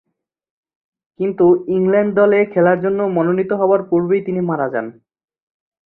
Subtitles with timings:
[1.19, 1.45] কিন্তু
[1.75, 4.85] ইংল্যান্ড দলে খেলার জন্য মনোনীত হবার পূর্বেই তিনি মারা যান।